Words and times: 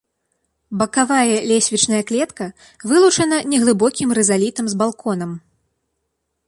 Бакавая 0.79 1.35
лесвічная 1.51 1.99
клетка 2.13 2.45
вылучана 2.93 3.37
неглыбокім 3.51 4.09
рызалітам 4.21 4.65
з 4.75 4.83
балконам. 4.83 5.31